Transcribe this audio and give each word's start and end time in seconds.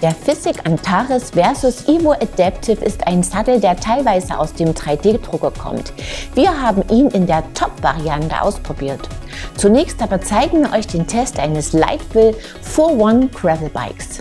Der 0.00 0.12
Physik 0.12 0.64
Antares 0.64 1.32
vs. 1.32 1.88
Evo 1.88 2.12
Adaptive 2.12 2.84
ist 2.84 3.04
ein 3.08 3.24
Sattel, 3.24 3.58
der 3.58 3.74
teilweise 3.74 4.38
aus 4.38 4.54
dem 4.54 4.68
3D-Drucker 4.68 5.50
kommt. 5.50 5.92
Wir 6.36 6.62
haben 6.62 6.84
ihn 6.88 7.08
in 7.08 7.26
der 7.26 7.42
Top-Variante 7.52 8.40
ausprobiert. 8.40 9.08
Zunächst 9.56 10.00
aber 10.00 10.20
zeigen 10.20 10.62
wir 10.62 10.72
euch 10.72 10.86
den 10.86 11.08
Test 11.08 11.40
eines 11.40 11.72
Lightville 11.72 12.36
4-One 12.76 13.28
Gravel 13.34 13.70
Bikes. 13.70 14.20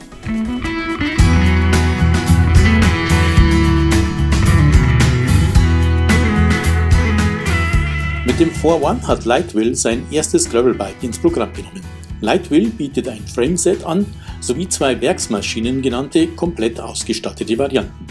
Mit 8.26 8.40
dem 8.40 8.50
4-One 8.50 9.08
hat 9.08 9.26
Lightwill 9.26 9.76
sein 9.76 10.08
erstes 10.10 10.50
Gravelbike 10.50 11.04
ins 11.04 11.20
Programm 11.20 11.54
genommen. 11.54 11.84
Lightwill 12.22 12.70
bietet 12.70 13.08
ein 13.10 13.22
Frameset 13.28 13.86
an 13.86 14.08
sowie 14.40 14.68
zwei 14.70 15.00
Werksmaschinen 15.00 15.82
genannte 15.82 16.28
komplett 16.28 16.80
ausgestattete 16.80 17.58
Varianten. 17.58 18.06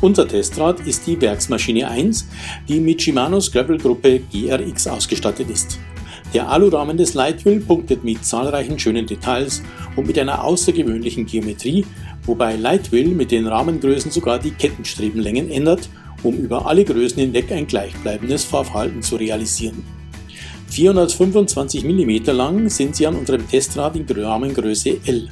Unser 0.00 0.26
Testrad 0.26 0.80
ist 0.80 1.06
die 1.06 1.20
Werksmaschine 1.20 1.88
1, 1.88 2.28
die 2.68 2.80
mit 2.80 3.00
Shimanos 3.00 3.52
Gravel-Gruppe 3.52 4.20
GRX 4.32 4.88
ausgestattet 4.88 5.48
ist. 5.48 5.78
Der 6.34 6.48
Alurahmen 6.48 6.96
des 6.96 7.14
Lightwill 7.14 7.60
punktet 7.60 8.02
mit 8.04 8.24
zahlreichen 8.24 8.78
schönen 8.78 9.06
Details 9.06 9.62
und 9.96 10.06
mit 10.06 10.18
einer 10.18 10.42
außergewöhnlichen 10.42 11.26
Geometrie, 11.26 11.84
wobei 12.24 12.56
Lightwill 12.56 13.08
mit 13.08 13.30
den 13.30 13.46
Rahmengrößen 13.46 14.10
sogar 14.10 14.38
die 14.38 14.52
Kettenstrebenlängen 14.52 15.50
ändert 15.50 15.88
um 16.22 16.36
über 16.36 16.66
alle 16.66 16.84
Größen 16.84 17.18
hinweg 17.18 17.50
ein 17.52 17.66
gleichbleibendes 17.66 18.44
Fahrverhalten 18.44 19.02
zu 19.02 19.16
realisieren. 19.16 19.84
425 20.68 21.84
mm 21.84 22.30
lang 22.30 22.68
sind 22.68 22.96
sie 22.96 23.06
an 23.06 23.16
unserem 23.16 23.46
Testrad 23.46 23.96
in 23.96 24.06
Rahmengröße 24.08 24.98
L. 25.04 25.28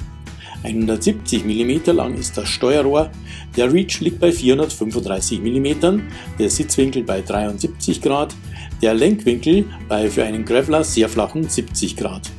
170 0.63 1.43
mm 1.43 1.91
lang 1.91 2.15
ist 2.15 2.37
das 2.37 2.47
Steuerrohr, 2.47 3.09
der 3.57 3.73
Reach 3.73 3.99
liegt 3.99 4.19
bei 4.19 4.31
435 4.31 5.41
mm, 5.41 5.99
der 6.37 6.49
Sitzwinkel 6.49 7.03
bei 7.03 7.21
73 7.21 8.01
Grad, 8.01 8.35
der 8.81 8.93
Lenkwinkel 8.93 9.65
bei 9.87 10.09
für 10.09 10.23
einen 10.23 10.45
Graveler 10.45 10.83
sehr 10.83 11.09
flachen 11.09 11.47
70 11.49 11.95
Grad. 11.95 12.29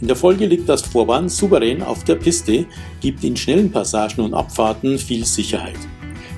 In 0.00 0.06
der 0.06 0.16
Folge 0.16 0.46
liegt 0.46 0.68
das 0.68 0.82
Vorwand 0.82 1.30
souverän 1.30 1.82
auf 1.82 2.04
der 2.04 2.16
Piste, 2.16 2.66
gibt 3.00 3.24
in 3.24 3.36
schnellen 3.36 3.70
Passagen 3.70 4.22
und 4.22 4.34
Abfahrten 4.34 4.98
viel 4.98 5.24
Sicherheit. 5.24 5.78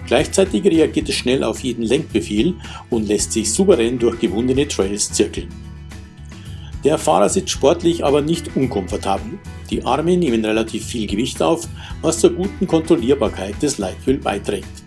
Gleichzeitig 0.06 0.64
reagiert 0.64 1.08
es 1.08 1.14
schnell 1.14 1.44
auf 1.44 1.60
jeden 1.60 1.82
Lenkbefehl 1.82 2.54
und 2.88 3.06
lässt 3.06 3.32
sich 3.32 3.52
souverän 3.52 3.98
durch 3.98 4.18
gewundene 4.18 4.66
Trails 4.66 5.12
zirkeln. 5.12 5.48
Der 6.84 6.96
Fahrer 6.96 7.28
sitzt 7.28 7.50
sportlich, 7.50 8.04
aber 8.04 8.22
nicht 8.22 8.56
unkomfortabel. 8.56 9.38
Die 9.68 9.84
Arme 9.84 10.16
nehmen 10.16 10.44
relativ 10.44 10.86
viel 10.86 11.06
Gewicht 11.06 11.42
auf, 11.42 11.68
was 12.00 12.20
zur 12.20 12.30
guten 12.30 12.66
Kontrollierbarkeit 12.66 13.62
des 13.62 13.78
Leitwheel 13.78 14.18
beiträgt. 14.18 14.84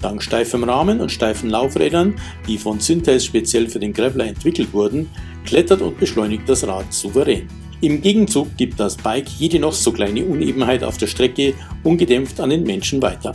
Dank 0.00 0.22
steifem 0.22 0.64
Rahmen 0.64 1.00
und 1.00 1.12
steifen 1.12 1.50
Laufrädern, 1.50 2.14
die 2.46 2.58
von 2.58 2.80
Synthes 2.80 3.24
speziell 3.24 3.68
für 3.68 3.80
den 3.80 3.92
Graveler 3.92 4.26
entwickelt 4.26 4.72
wurden, 4.72 5.10
klettert 5.44 5.82
und 5.82 5.98
beschleunigt 5.98 6.48
das 6.48 6.66
Rad 6.66 6.92
souverän. 6.92 7.48
Im 7.82 8.00
Gegenzug 8.00 8.56
gibt 8.56 8.80
das 8.80 8.96
Bike 8.96 9.28
jede 9.38 9.58
noch 9.58 9.72
so 9.72 9.92
kleine 9.92 10.24
Unebenheit 10.24 10.82
auf 10.82 10.96
der 10.96 11.06
Strecke 11.06 11.54
ungedämpft 11.82 12.40
an 12.40 12.50
den 12.50 12.62
Menschen 12.62 13.02
weiter. 13.02 13.32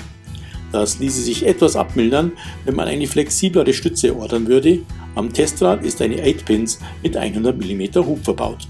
Das 0.71 0.99
ließe 0.99 1.21
sich 1.21 1.45
etwas 1.45 1.75
abmildern, 1.75 2.31
wenn 2.65 2.75
man 2.75 2.87
eine 2.87 3.05
flexiblere 3.05 3.73
Stütze 3.73 4.15
ordern 4.15 4.47
würde. 4.47 4.79
Am 5.15 5.31
Testrad 5.31 5.83
ist 5.83 6.01
eine 6.01 6.15
8-Pins 6.15 6.79
mit 7.03 7.17
100 7.17 7.57
mm 7.57 7.95
Hub 7.95 8.23
verbaut. 8.23 8.67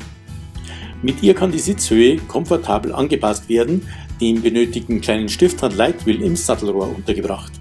Mit 1.03 1.22
ihr 1.23 1.34
kann 1.34 1.52
die 1.52 1.59
Sitzhöhe 1.59 2.17
komfortabel 2.17 2.94
angepasst 2.94 3.50
werden, 3.50 3.88
den 4.20 4.42
benötigten 4.42 5.02
kleinen 5.02 5.30
Stift 5.30 5.62
hat 5.62 5.75
Lightwill 5.75 6.22
im 6.22 6.35
Sattelrohr 6.35 6.94
untergebracht. 6.96 7.51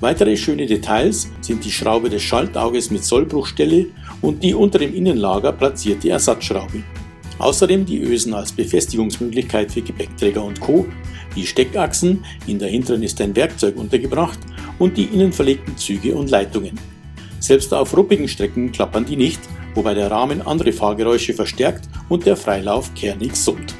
Weitere 0.00 0.36
schöne 0.36 0.66
Details 0.66 1.30
sind 1.40 1.64
die 1.64 1.70
Schraube 1.70 2.10
des 2.10 2.22
Schaltauges 2.22 2.90
mit 2.90 3.04
Sollbruchstelle 3.04 3.86
und 4.20 4.42
die 4.42 4.54
unter 4.54 4.78
dem 4.78 4.94
Innenlager 4.94 5.52
platzierte 5.52 6.10
Ersatzschraube. 6.10 6.82
Außerdem 7.38 7.86
die 7.86 8.00
Ösen 8.00 8.34
als 8.34 8.52
Befestigungsmöglichkeit 8.52 9.70
für 9.70 9.82
Gepäckträger 9.82 10.44
und 10.44 10.60
Co 10.60 10.86
die 11.34 11.46
Steckachsen, 11.46 12.24
in 12.46 12.58
der 12.58 12.68
hinteren 12.68 13.02
ist 13.02 13.20
ein 13.20 13.34
Werkzeug 13.34 13.76
untergebracht 13.76 14.38
und 14.78 14.96
die 14.96 15.04
innen 15.04 15.32
verlegten 15.32 15.76
Züge 15.76 16.14
und 16.14 16.30
Leitungen. 16.30 16.78
Selbst 17.42 17.74
auf 17.74 17.96
ruppigen 17.96 18.28
Strecken 18.28 18.70
klappern 18.70 19.04
die 19.04 19.16
nicht, 19.16 19.40
wobei 19.74 19.94
der 19.94 20.12
Rahmen 20.12 20.42
andere 20.42 20.72
Fahrgeräusche 20.72 21.34
verstärkt 21.34 21.88
und 22.08 22.24
der 22.24 22.36
Freilauf 22.36 22.94
kernig 22.94 23.34
summt. 23.34 23.74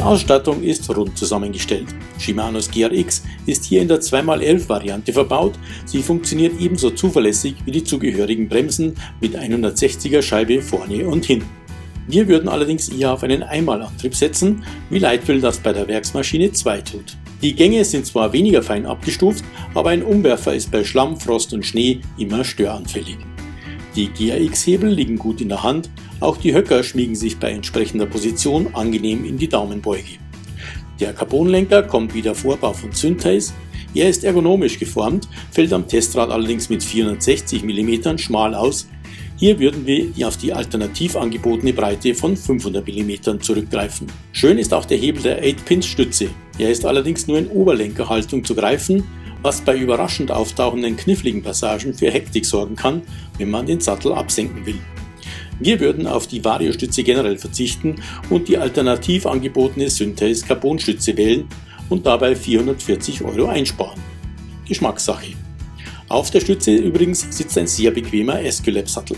Ausstattung 0.00 0.62
ist 0.62 0.88
rund 0.96 1.16
zusammengestellt. 1.16 1.86
Shimanos 2.18 2.70
GRX 2.70 3.22
ist 3.46 3.64
hier 3.64 3.82
in 3.82 3.88
der 3.88 4.00
2x11 4.00 4.68
Variante 4.68 5.12
verbaut. 5.12 5.54
Sie 5.84 6.02
funktioniert 6.02 6.60
ebenso 6.60 6.90
zuverlässig 6.90 7.54
wie 7.64 7.72
die 7.72 7.84
zugehörigen 7.84 8.48
Bremsen 8.48 8.96
mit 9.20 9.36
160er 9.36 10.22
Scheibe 10.22 10.60
vorne 10.60 11.06
und 11.06 11.24
hinten. 11.24 11.48
Wir 12.08 12.28
würden 12.28 12.48
allerdings 12.48 12.88
eher 12.88 13.12
auf 13.12 13.24
einen 13.24 13.42
Einmalantrieb 13.42 14.14
setzen, 14.14 14.64
wie 14.90 15.00
Leitwill 15.00 15.40
das 15.40 15.58
bei 15.58 15.72
der 15.72 15.88
Werksmaschine 15.88 16.52
2 16.52 16.80
tut. 16.82 17.16
Die 17.42 17.54
Gänge 17.54 17.84
sind 17.84 18.06
zwar 18.06 18.32
weniger 18.32 18.62
fein 18.62 18.86
abgestuft, 18.86 19.44
aber 19.74 19.90
ein 19.90 20.02
Umwerfer 20.02 20.54
ist 20.54 20.70
bei 20.70 20.84
Schlamm, 20.84 21.18
Frost 21.18 21.52
und 21.52 21.66
Schnee 21.66 22.00
immer 22.16 22.44
störanfällig. 22.44 23.18
Die 23.94 24.08
GRX-Hebel 24.08 24.90
liegen 24.90 25.16
gut 25.16 25.40
in 25.40 25.48
der 25.48 25.62
Hand, 25.62 25.90
auch 26.20 26.36
die 26.36 26.54
Höcker 26.54 26.82
schmiegen 26.82 27.14
sich 27.14 27.38
bei 27.38 27.50
entsprechender 27.50 28.06
Position 28.06 28.74
angenehm 28.74 29.24
in 29.24 29.38
die 29.38 29.48
Daumenbeuge. 29.48 30.18
Der 31.00 31.12
Carbonlenker 31.12 31.82
kommt 31.82 32.14
wie 32.14 32.22
der 32.22 32.34
Vorbau 32.34 32.72
von 32.72 32.92
Synthes. 32.92 33.52
Er 33.94 34.08
ist 34.08 34.24
ergonomisch 34.24 34.78
geformt, 34.78 35.28
fällt 35.50 35.72
am 35.72 35.86
Testrad 35.86 36.30
allerdings 36.30 36.68
mit 36.68 36.82
460 36.82 37.62
mm 37.62 38.18
schmal 38.18 38.54
aus. 38.54 38.88
Hier 39.36 39.58
würden 39.58 39.86
wir 39.86 40.26
auf 40.26 40.38
die 40.38 40.52
alternativ 40.54 41.16
angebotene 41.16 41.74
Breite 41.74 42.14
von 42.14 42.36
500 42.36 42.86
mm 42.86 43.40
zurückgreifen. 43.40 44.06
Schön 44.32 44.58
ist 44.58 44.72
auch 44.72 44.86
der 44.86 44.96
Hebel 44.96 45.22
der 45.22 45.44
8-Pins-Stütze. 45.44 46.28
Er 46.58 46.70
ist 46.70 46.86
allerdings 46.86 47.26
nur 47.26 47.38
in 47.38 47.48
Oberlenkerhaltung 47.48 48.44
zu 48.44 48.54
greifen 48.54 49.04
was 49.46 49.60
bei 49.60 49.76
überraschend 49.76 50.32
auftauchenden 50.32 50.96
kniffligen 50.96 51.40
Passagen 51.40 51.94
für 51.94 52.10
Hektik 52.10 52.44
sorgen 52.44 52.74
kann, 52.74 53.02
wenn 53.38 53.48
man 53.48 53.66
den 53.66 53.80
Sattel 53.80 54.12
absenken 54.12 54.66
will. 54.66 54.80
Wir 55.58 55.80
würden 55.80 56.06
auf 56.06 56.26
die 56.26 56.44
Variostütze 56.44 57.02
generell 57.02 57.38
verzichten 57.38 57.96
und 58.28 58.48
die 58.48 58.58
alternativ 58.58 59.26
angebotene 59.26 59.88
Synthes 59.88 60.44
Carbonstütze 60.44 61.16
wählen 61.16 61.48
und 61.88 62.04
dabei 62.04 62.36
440 62.36 63.22
Euro 63.24 63.46
einsparen. 63.46 64.00
Geschmackssache. 64.66 65.34
Auf 66.08 66.30
der 66.30 66.40
Stütze 66.40 66.74
übrigens 66.74 67.26
sitzt 67.30 67.56
ein 67.58 67.66
sehr 67.66 67.90
bequemer 67.90 68.40
Esculap-Sattel. 68.40 69.16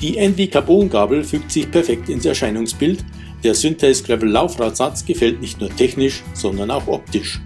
Die 0.00 0.16
Envy 0.16 0.46
Carbon-Gabel 0.46 1.24
fügt 1.24 1.52
sich 1.52 1.70
perfekt 1.70 2.08
ins 2.08 2.24
Erscheinungsbild. 2.24 3.04
Der 3.44 3.54
Synthes 3.54 4.02
Gravel 4.02 4.30
Laufradsatz 4.30 5.04
gefällt 5.04 5.40
nicht 5.40 5.60
nur 5.60 5.74
technisch, 5.76 6.22
sondern 6.32 6.70
auch 6.70 6.86
optisch. 6.86 7.40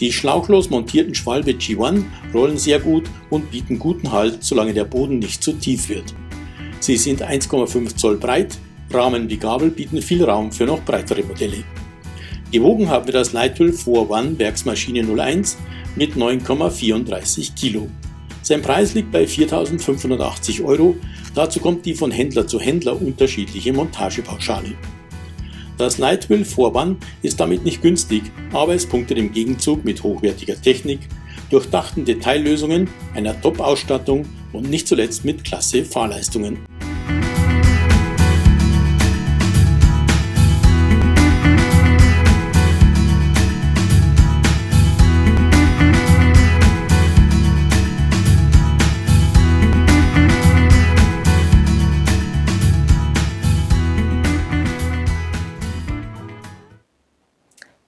Die 0.00 0.12
schlauchlos 0.12 0.70
montierten 0.70 1.14
Schwalbe 1.14 1.50
G1 1.50 2.04
rollen 2.32 2.56
sehr 2.56 2.78
gut 2.78 3.04
und 3.28 3.50
bieten 3.50 3.78
guten 3.78 4.12
Halt, 4.12 4.42
solange 4.42 4.72
der 4.72 4.84
Boden 4.84 5.18
nicht 5.18 5.42
zu 5.42 5.52
tief 5.52 5.88
wird. 5.88 6.14
Sie 6.80 6.96
sind 6.96 7.22
1,5 7.22 7.96
Zoll 7.96 8.16
breit, 8.16 8.56
Rahmen 8.90 9.28
wie 9.28 9.36
Gabel 9.36 9.70
bieten 9.70 10.00
viel 10.00 10.24
Raum 10.24 10.50
für 10.50 10.64
noch 10.64 10.82
breitere 10.82 11.22
Modelle. 11.22 11.62
Gewogen 12.50 12.88
haben 12.88 13.06
wir 13.06 13.12
das 13.12 13.32
Lightwell 13.32 13.70
4-One 13.70 14.38
Werksmaschine 14.38 15.06
01 15.06 15.58
mit 15.94 16.16
9,34 16.16 17.54
Kilo. 17.54 17.88
Sein 18.42 18.62
Preis 18.62 18.94
liegt 18.94 19.12
bei 19.12 19.24
4.580 19.24 20.64
Euro, 20.64 20.96
dazu 21.34 21.60
kommt 21.60 21.84
die 21.84 21.94
von 21.94 22.10
Händler 22.10 22.46
zu 22.46 22.58
Händler 22.58 23.00
unterschiedliche 23.00 23.72
Montagepauschale. 23.72 24.72
Das 25.76 25.98
Lightwheel 25.98 26.44
Vorwand 26.44 27.04
ist 27.22 27.38
damit 27.40 27.64
nicht 27.64 27.82
günstig, 27.82 28.22
aber 28.52 28.74
es 28.74 28.86
punktet 28.86 29.18
im 29.18 29.32
Gegenzug 29.32 29.84
mit 29.84 30.02
hochwertiger 30.02 30.60
Technik, 30.60 31.00
durchdachten 31.50 32.04
Detaillösungen, 32.04 32.88
einer 33.14 33.40
Top-Ausstattung 33.40 34.26
und 34.52 34.68
nicht 34.68 34.88
zuletzt 34.88 35.24
mit 35.24 35.44
klasse 35.44 35.84
Fahrleistungen. 35.84 36.69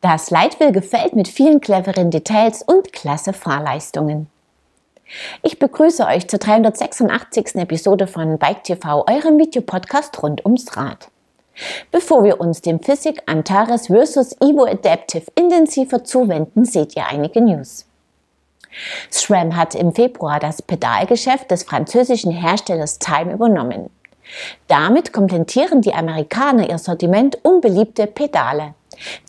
Das 0.03 0.31
Leitwheel 0.31 0.73
gefällt 0.73 1.15
mit 1.15 1.29
vielen 1.29 1.61
cleveren 1.61 2.11
Details 2.11 2.65
und 2.65 2.93
klasse 2.93 3.33
Fahrleistungen. 3.33 4.27
Ich 5.45 5.61
begrüße 5.61 6.05
euch 6.05 6.27
zur 6.27 6.41
386. 6.41 7.55
Episode 7.55 8.09
von 8.09 8.37
Bike 8.37 8.65
TV, 8.65 9.07
eurem 9.07 9.39
Videopodcast 9.39 10.21
rund 10.21 10.45
ums 10.45 10.77
Rad. 10.77 11.09
Bevor 11.93 12.25
wir 12.25 12.41
uns 12.41 12.63
dem 12.63 12.81
Physik 12.81 13.23
Antares 13.27 13.87
vs. 13.87 14.39
Evo 14.41 14.65
Adaptive 14.65 15.27
intensiver 15.37 16.03
zuwenden, 16.03 16.65
seht 16.65 16.97
ihr 16.97 17.07
einige 17.07 17.41
News. 17.41 17.87
SRAM 19.09 19.55
hat 19.55 19.77
im 19.77 19.95
Februar 19.95 20.41
das 20.41 20.63
Pedalgeschäft 20.63 21.49
des 21.53 21.63
französischen 21.63 22.33
Herstellers 22.33 22.99
Time 22.99 23.35
übernommen. 23.35 23.89
Damit 24.67 25.13
komplettieren 25.13 25.81
die 25.81 25.95
Amerikaner 25.95 26.69
ihr 26.69 26.79
Sortiment 26.79 27.39
unbeliebte 27.45 28.09
Pedale. 28.09 28.75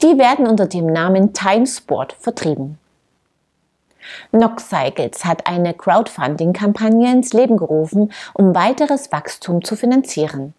Die 0.02 0.18
werden 0.18 0.48
unter 0.48 0.68
dem 0.68 0.88
Namen 0.88 1.34
Timesport 1.34 2.14
vertrieben. 2.14 2.78
Nox 4.32 4.70
Cycles 4.70 5.24
hat 5.26 5.48
eine 5.48 5.74
Crowdfunding-Kampagne 5.74 7.12
ins 7.12 7.34
Leben 7.34 7.58
gerufen, 7.58 8.12
um 8.34 8.54
weiteres 8.54 9.12
Wachstum 9.12 9.64
zu 9.64 9.76
finanzieren. 9.76 10.54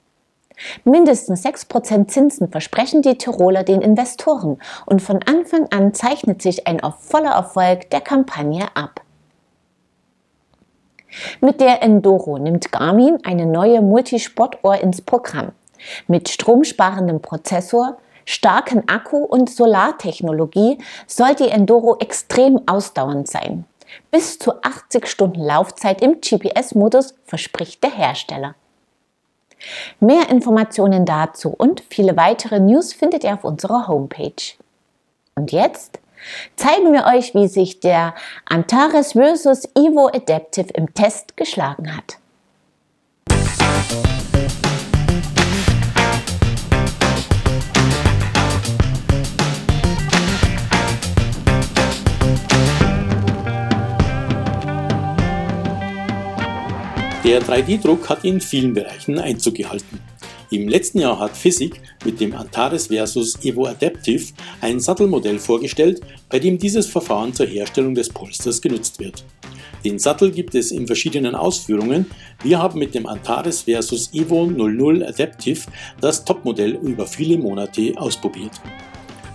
Mindestens 0.85 1.45
6% 1.45 2.09
Zinsen 2.09 2.49
versprechen 2.51 3.03
die 3.03 3.19
Tiroler 3.19 3.65
den 3.65 3.83
Investoren 3.83 4.59
und 4.87 5.03
von 5.03 5.21
Anfang 5.25 5.67
an 5.73 5.95
zeichnet 5.95 6.43
sich 6.43 6.67
ein 6.67 6.81
voller 6.99 7.33
Erfolg 7.33 7.91
der 7.91 8.01
Kampagne 8.01 8.69
ab. 8.75 9.01
Mit 11.41 11.61
der 11.61 11.83
Endoro 11.83 12.39
nimmt 12.39 12.73
Garmin 12.73 13.19
eine 13.25 13.47
neue 13.47 13.83
Multisportuhr 13.83 14.81
ins 14.81 15.01
Programm. 15.01 15.53
Mit 16.07 16.29
stromsparendem 16.29 17.21
Prozessor, 17.21 17.99
starken 18.25 18.89
Akku 18.89 19.19
und 19.19 19.51
Solartechnologie 19.51 20.79
soll 21.07 21.35
die 21.35 21.49
Enduro 21.49 21.97
extrem 21.99 22.61
ausdauernd 22.67 23.29
sein. 23.29 23.65
Bis 24.11 24.39
zu 24.39 24.63
80 24.63 25.07
Stunden 25.07 25.41
Laufzeit 25.41 26.03
im 26.03 26.21
GPS-Modus 26.21 27.15
verspricht 27.25 27.83
der 27.83 27.91
Hersteller. 27.91 28.55
Mehr 30.01 30.29
Informationen 30.31 31.07
dazu 31.07 31.51
und 31.51 31.83
viele 31.89 32.17
weitere 32.17 32.61
News 32.61 32.93
findet 32.93 33.25
ihr 33.25 33.35
auf 33.35 33.45
unserer 33.45 33.89
Homepage. 33.89 34.57
Und 35.35 35.53
jetzt 35.53 36.01
zeigen 36.57 36.93
wir 36.93 37.07
euch, 37.07 37.35
wie 37.35 37.49
sich 37.49 37.81
der 37.81 38.15
Antares 38.47 39.13
vs. 39.13 39.69
Evo 39.75 40.09
Adaptive 40.09 40.73
im 40.75 40.93
Test 40.95 41.37
geschlagen 41.37 41.97
hat. 41.97 42.19
Der 57.25 57.41
3D-Druck 57.41 58.11
hat 58.11 58.23
in 58.27 58.39
vielen 58.39 58.75
Bereichen 58.75 59.19
Einzug 59.19 59.55
gehalten. 59.55 59.99
Im 60.51 60.69
letzten 60.69 60.99
Jahr 61.01 61.19
hat 61.19 61.35
Physik 61.35 61.81
mit 62.05 62.21
dem 62.21 62.35
Antares 62.35 62.89
Versus 62.89 63.43
Evo 63.43 63.65
Adaptive 63.65 64.35
ein 64.61 64.79
Sattelmodell 64.79 65.39
vorgestellt, 65.39 66.03
bei 66.29 66.39
dem 66.39 66.59
dieses 66.59 66.87
Verfahren 66.87 67.33
zur 67.33 67.47
Herstellung 67.47 67.95
des 67.95 68.11
Polsters 68.11 68.61
genutzt 68.61 69.01
wird. 69.01 69.25
Den 69.87 69.99
Sattel 69.99 70.33
gibt 70.33 70.55
es 70.55 70.71
in 70.71 70.87
verschiedenen 70.87 71.35
Ausführungen. 71.35 72.05
Wir 72.43 72.59
haben 72.59 72.79
mit 72.79 72.95
dem 72.95 73.07
Antares 73.07 73.63
Versus 73.63 74.13
Evo 74.13 74.45
00 74.45 75.05
Adaptive 75.05 75.63
das 76.03 76.27
Topmodell 76.27 76.73
über 76.83 77.07
viele 77.07 77.39
Monate 77.39 77.95
ausprobiert. 77.97 78.61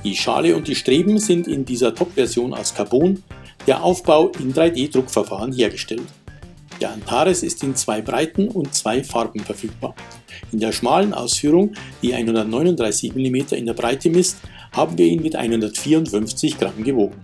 Die 0.03 0.15
Schale 0.15 0.55
und 0.55 0.67
die 0.67 0.75
Streben 0.75 1.17
sind 1.17 1.47
in 1.47 1.65
dieser 1.65 1.95
Top-Version 1.95 2.53
aus 2.53 2.71
Carbon, 2.71 3.23
der 3.65 3.83
Aufbau 3.83 4.31
in 4.39 4.53
3D-Druckverfahren 4.53 5.53
hergestellt. 5.53 6.05
Der 6.81 6.91
Antares 6.93 7.43
ist 7.43 7.61
in 7.63 7.75
zwei 7.75 8.01
Breiten 8.01 8.47
und 8.47 8.73
zwei 8.73 9.03
Farben 9.03 9.41
verfügbar. 9.41 9.95
In 10.51 10.59
der 10.59 10.71
schmalen 10.71 11.13
Ausführung, 11.13 11.73
die 12.01 12.13
139 12.13 13.13
mm 13.15 13.53
in 13.55 13.65
der 13.65 13.73
Breite 13.73 14.09
misst, 14.09 14.37
haben 14.71 14.97
wir 14.97 15.05
ihn 15.05 15.21
mit 15.21 15.35
154 15.35 16.57
Gramm 16.57 16.83
gewogen. 16.83 17.15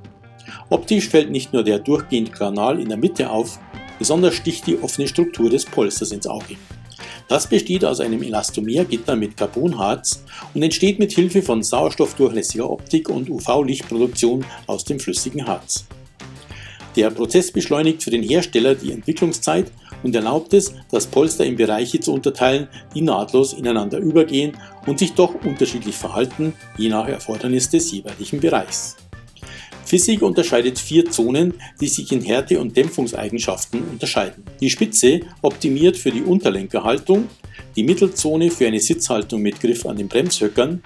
Optisch 0.70 1.08
fällt 1.08 1.32
nicht 1.32 1.54
nur 1.54 1.64
der 1.64 1.80
durchgehende 1.80 2.32
Kanal 2.32 2.82
in 2.82 2.90
der 2.90 2.98
Mitte 2.98 3.30
auf, 3.30 3.60
besonders 3.98 4.36
sticht 4.36 4.68
die 4.68 4.78
offene 4.82 5.08
Struktur 5.08 5.50
des 5.50 5.66
Polsters 5.66 6.12
ins 6.12 6.28
Auge. 6.28 6.58
Das 7.28 7.48
besteht 7.48 7.86
aus 7.86 8.02
einem 8.02 8.22
Elastomergitter 8.22 9.16
mit 9.16 9.38
Carbonharz 9.38 10.24
und 10.54 10.62
entsteht 10.62 11.00
mit 11.00 11.14
Hilfe 11.14 11.42
von 11.42 11.64
sauerstoffdurchlässiger 11.64 12.70
Optik 12.70 13.10
und 13.10 13.30
UV-Lichtproduktion 13.30 14.46
aus 14.68 14.84
dem 14.84 15.00
flüssigen 15.00 15.48
Harz. 15.48 15.86
Der 16.96 17.10
Prozess 17.10 17.52
beschleunigt 17.52 18.04
für 18.04 18.10
den 18.10 18.24
Hersteller 18.24 18.74
die 18.74 18.92
Entwicklungszeit 18.92 19.72
und 20.04 20.16
erlaubt 20.16 20.54
es, 20.54 20.74
das 20.92 21.08
Polster 21.08 21.46
in 21.46 21.58
Bereiche 21.58 22.00
zu 22.00 22.14
unterteilen, 22.14 22.68
die 22.94 23.02
nahtlos 23.02 23.54
ineinander 23.54 23.98
übergehen 23.98 24.54
und 24.86 25.00
sich 25.00 25.14
doch 25.14 25.36
unterschiedlich 25.44 25.96
verhalten, 25.96 26.54
je 26.78 26.90
nach 26.90 27.08
Erfordernis 27.08 27.70
des 27.70 27.92
jeweiligen 27.92 28.40
Bereichs. 28.40 28.96
Physik 29.86 30.24
unterscheidet 30.24 30.80
vier 30.80 31.10
Zonen, 31.12 31.54
die 31.80 31.88
sich 31.88 32.12
in 32.12 32.22
Härte- 32.22 32.60
und 32.60 32.76
Dämpfungseigenschaften 32.76 33.84
unterscheiden. 33.84 34.44
Die 34.60 34.70
Spitze 34.70 35.20
optimiert 35.44 35.96
für 35.96 36.12
die 36.12 36.24
Unterlenkerhaltung, 36.24 37.28
die 37.76 37.84
Mittelzone 37.84 38.50
für 38.50 38.66
eine 38.66 38.80
Sitzhaltung 38.80 39.42
mit 39.42 39.60
Griff 39.60 39.86
an 39.86 39.98
den 39.98 40.08
Bremshöckern, 40.08 40.82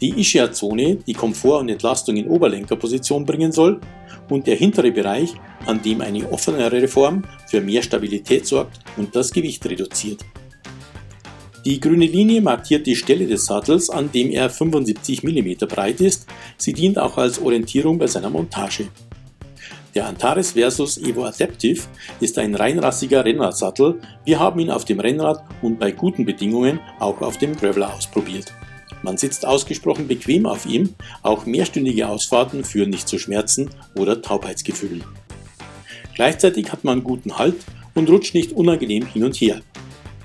die 0.00 0.18
Ischia-Zone, 0.20 0.96
die 1.06 1.12
Komfort 1.14 1.60
und 1.60 1.68
Entlastung 1.68 2.16
in 2.16 2.28
Oberlenkerposition 2.28 3.24
bringen 3.24 3.52
soll, 3.52 3.80
und 4.28 4.46
der 4.46 4.56
hintere 4.56 4.90
Bereich, 4.90 5.34
an 5.66 5.82
dem 5.82 6.00
eine 6.00 6.30
offenere 6.30 6.88
Form 6.88 7.22
für 7.48 7.60
mehr 7.60 7.82
Stabilität 7.82 8.46
sorgt 8.46 8.80
und 8.96 9.14
das 9.14 9.32
Gewicht 9.32 9.64
reduziert. 9.66 10.24
Die 11.64 11.80
grüne 11.80 12.06
Linie 12.06 12.40
markiert 12.42 12.86
die 12.86 12.94
Stelle 12.94 13.26
des 13.26 13.46
Sattels, 13.46 13.90
an 13.90 14.12
dem 14.12 14.30
er 14.30 14.50
75 14.50 15.24
mm 15.24 15.66
breit 15.66 16.00
ist. 16.00 16.26
Sie 16.56 16.72
dient 16.72 16.96
auch 16.96 17.18
als 17.18 17.40
Orientierung 17.40 17.98
bei 17.98 18.06
seiner 18.06 18.30
Montage. 18.30 18.86
Der 19.96 20.06
Antares 20.06 20.52
Versus 20.52 20.98
Evo 20.98 21.24
Adaptive 21.24 21.82
ist 22.20 22.38
ein 22.38 22.54
reinrassiger 22.54 23.24
Rennradsattel. 23.24 24.00
Wir 24.24 24.38
haben 24.38 24.60
ihn 24.60 24.70
auf 24.70 24.84
dem 24.84 25.00
Rennrad 25.00 25.42
und 25.62 25.80
bei 25.80 25.90
guten 25.90 26.24
Bedingungen 26.24 26.78
auch 27.00 27.20
auf 27.20 27.38
dem 27.38 27.56
Graveler 27.56 27.94
ausprobiert. 27.94 28.52
Man 29.06 29.18
sitzt 29.18 29.46
ausgesprochen 29.46 30.08
bequem 30.08 30.46
auf 30.46 30.66
ihm, 30.66 30.96
auch 31.22 31.46
mehrstündige 31.46 32.08
Ausfahrten 32.08 32.64
führen 32.64 32.90
nicht 32.90 33.06
zu 33.06 33.20
Schmerzen 33.20 33.70
oder 33.94 34.20
Taubheitsgefühlen. 34.20 35.04
Gleichzeitig 36.16 36.72
hat 36.72 36.82
man 36.82 37.04
guten 37.04 37.38
Halt 37.38 37.54
und 37.94 38.10
rutscht 38.10 38.34
nicht 38.34 38.50
unangenehm 38.50 39.06
hin 39.06 39.22
und 39.22 39.36
her. 39.36 39.60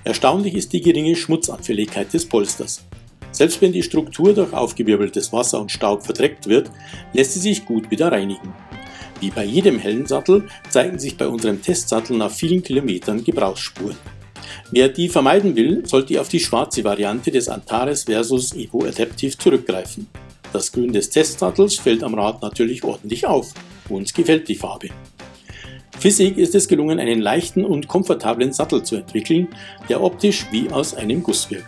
Erstaunlich 0.03 0.55
ist 0.55 0.73
die 0.73 0.81
geringe 0.81 1.15
Schmutzanfälligkeit 1.15 2.11
des 2.11 2.25
Polsters. 2.25 2.83
Selbst 3.31 3.61
wenn 3.61 3.71
die 3.71 3.83
Struktur 3.83 4.33
durch 4.33 4.51
aufgewirbeltes 4.51 5.31
Wasser 5.31 5.61
und 5.61 5.71
Staub 5.71 6.03
verdreckt 6.03 6.47
wird, 6.47 6.71
lässt 7.13 7.33
sie 7.33 7.39
sich 7.39 7.67
gut 7.67 7.91
wieder 7.91 8.11
reinigen. 8.11 8.51
Wie 9.19 9.29
bei 9.29 9.45
jedem 9.45 9.77
hellen 9.77 10.07
Sattel 10.07 10.47
zeigen 10.71 10.97
sich 10.97 11.17
bei 11.17 11.27
unserem 11.27 11.61
Testsattel 11.61 12.17
nach 12.17 12.31
vielen 12.31 12.63
Kilometern 12.63 13.23
Gebrauchsspuren. 13.23 13.97
Wer 14.71 14.89
die 14.89 15.09
vermeiden 15.09 15.55
will, 15.55 15.83
sollte 15.85 16.19
auf 16.19 16.29
die 16.29 16.39
schwarze 16.39 16.83
Variante 16.83 17.31
des 17.31 17.49
Antares 17.49 18.03
Versus 18.03 18.53
Evo 18.55 18.83
Adaptive 18.83 19.37
zurückgreifen. 19.37 20.07
Das 20.53 20.71
Grün 20.71 20.91
des 20.91 21.09
Testsattels 21.09 21.75
fällt 21.75 22.03
am 22.03 22.15
Rad 22.15 22.41
natürlich 22.41 22.83
ordentlich 22.83 23.25
auf. 23.25 23.53
Uns 23.89 24.13
gefällt 24.13 24.47
die 24.47 24.55
Farbe. 24.55 24.89
Physik 25.99 26.37
ist 26.37 26.55
es 26.55 26.67
gelungen, 26.67 26.99
einen 26.99 27.21
leichten 27.21 27.63
und 27.63 27.87
komfortablen 27.87 28.51
Sattel 28.53 28.83
zu 28.83 28.95
entwickeln, 28.95 29.47
der 29.87 30.01
optisch 30.01 30.45
wie 30.51 30.69
aus 30.69 30.95
einem 30.95 31.21
Guss 31.21 31.49
wirkt. 31.51 31.67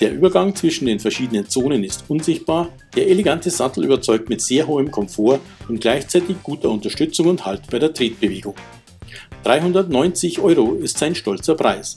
Der 0.00 0.14
Übergang 0.14 0.54
zwischen 0.54 0.86
den 0.86 0.98
verschiedenen 0.98 1.48
Zonen 1.48 1.84
ist 1.84 2.04
unsichtbar, 2.08 2.68
der 2.96 3.08
elegante 3.08 3.50
Sattel 3.50 3.84
überzeugt 3.84 4.30
mit 4.30 4.40
sehr 4.40 4.66
hohem 4.66 4.90
Komfort 4.90 5.40
und 5.68 5.80
gleichzeitig 5.80 6.36
guter 6.42 6.70
Unterstützung 6.70 7.26
und 7.26 7.44
Halt 7.44 7.62
bei 7.70 7.78
der 7.78 7.92
Tretbewegung. 7.92 8.54
390 9.44 10.40
Euro 10.40 10.74
ist 10.74 10.98
sein 10.98 11.14
stolzer 11.14 11.54
Preis. 11.54 11.96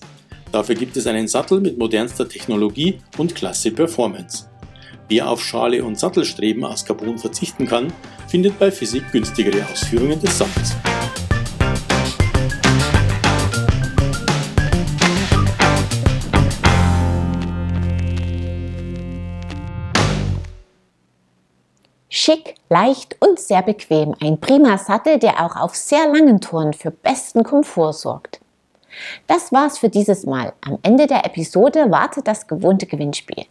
Dafür 0.51 0.75
gibt 0.75 0.95
es 0.95 1.07
einen 1.07 1.27
Sattel 1.27 1.59
mit 1.59 1.77
modernster 1.77 2.29
Technologie 2.29 3.00
und 3.17 3.35
klasse 3.35 3.71
Performance. 3.71 4.47
Wer 5.09 5.29
auf 5.29 5.43
Schale 5.43 5.83
und 5.83 6.00
Sattelstreben 6.00 6.63
aus 6.63 6.85
Carbon 6.85 7.17
verzichten 7.17 7.67
kann, 7.67 7.91
findet 8.27 8.57
bei 8.57 8.71
Physik 8.71 9.12
günstigere 9.12 9.65
Ausführungen 9.71 10.21
des 10.21 10.38
Sattels. 10.38 10.73
Schick, 22.25 22.56
leicht 22.70 23.18
und 23.20 23.38
sehr 23.38 23.62
bequem. 23.63 24.15
Ein 24.22 24.39
prima 24.39 24.77
Sattel, 24.77 25.20
der 25.20 25.44
auch 25.44 25.58
auf 25.58 25.75
sehr 25.75 26.08
langen 26.08 26.39
Touren 26.39 26.72
für 26.72 26.89
besten 26.89 27.44
Komfort 27.44 27.92
sorgt. 27.92 28.39
Das 29.27 29.51
war's 29.51 29.77
für 29.77 29.89
dieses 29.89 30.25
Mal. 30.25 30.53
Am 30.65 30.80
Ende 30.84 31.06
der 31.06 31.25
Episode 31.25 31.92
wartet 31.92 32.30
das 32.30 32.48
gewohnte 32.48 32.86
Gewinnspiel. 32.86 33.44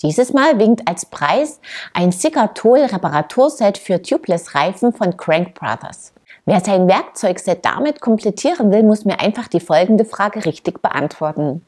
Dieses 0.00 0.32
Mal 0.32 0.60
winkt 0.60 0.86
als 0.86 1.06
Preis 1.06 1.58
ein 1.92 2.12
Sikatol 2.12 2.82
Reparaturset 2.82 3.78
für 3.78 4.00
Tubeless-Reifen 4.00 4.92
von 4.92 5.16
Crank 5.16 5.54
Brothers. 5.54 6.12
Wer 6.44 6.60
sein 6.60 6.86
Werkzeugset 6.86 7.64
damit 7.64 8.00
komplettieren 8.00 8.70
will, 8.70 8.84
muss 8.84 9.06
mir 9.06 9.18
einfach 9.18 9.48
die 9.48 9.58
folgende 9.58 10.04
Frage 10.04 10.44
richtig 10.44 10.82
beantworten. 10.82 11.66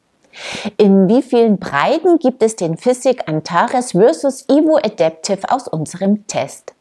In 0.77 1.07
wie 1.07 1.21
vielen 1.21 1.57
Breiten 1.57 2.19
gibt 2.19 2.43
es 2.43 2.55
den 2.55 2.77
Physik 2.77 3.27
Antares 3.27 3.91
versus 3.91 4.45
Evo 4.49 4.77
Adaptive 4.77 5.49
aus 5.49 5.67
unserem 5.67 6.25
Test? 6.27 6.73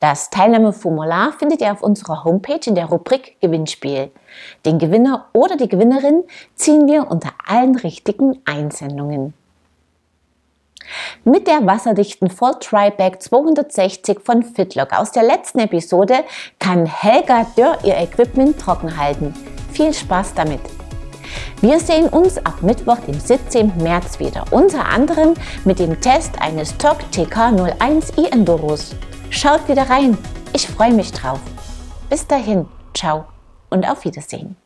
Das 0.00 0.30
Teilnahmeformular 0.30 1.32
findet 1.38 1.60
ihr 1.60 1.72
auf 1.72 1.82
unserer 1.82 2.24
Homepage 2.24 2.60
in 2.66 2.74
der 2.74 2.86
Rubrik 2.86 3.36
Gewinnspiel. 3.40 4.10
Den 4.66 4.78
Gewinner 4.78 5.26
oder 5.32 5.56
die 5.56 5.68
Gewinnerin 5.68 6.24
ziehen 6.54 6.86
wir 6.86 7.10
unter 7.10 7.30
allen 7.46 7.76
richtigen 7.76 8.40
Einsendungen. 8.44 9.34
Mit 11.24 11.46
der 11.46 11.64
wasserdichten 11.64 12.28
Full 12.28 12.56
Tryback 12.60 13.22
260 13.22 14.20
von 14.20 14.42
Fitlock 14.42 14.92
aus 14.92 15.12
der 15.12 15.22
letzten 15.22 15.60
Episode 15.60 16.24
kann 16.58 16.86
Helga 16.86 17.46
Dörr 17.56 17.78
ihr 17.84 17.96
Equipment 17.96 18.58
trocken 18.60 18.96
halten. 18.96 19.32
Viel 19.72 19.94
Spaß 19.94 20.34
damit! 20.34 20.81
Wir 21.62 21.78
sehen 21.78 22.08
uns 22.08 22.38
ab 22.38 22.60
Mittwoch, 22.62 22.98
dem 23.06 23.20
17. 23.20 23.78
März 23.78 24.18
wieder, 24.18 24.46
unter 24.50 24.84
anderem 24.84 25.34
mit 25.64 25.78
dem 25.78 26.00
Test 26.00 26.42
eines 26.42 26.76
TOC 26.76 26.98
TK01 27.12 28.20
e-Enduros. 28.20 28.96
Schaut 29.30 29.68
wieder 29.68 29.88
rein, 29.88 30.18
ich 30.52 30.66
freue 30.66 30.92
mich 30.92 31.12
drauf. 31.12 31.38
Bis 32.10 32.26
dahin, 32.26 32.66
ciao 32.94 33.26
und 33.70 33.88
auf 33.88 34.04
Wiedersehen. 34.04 34.56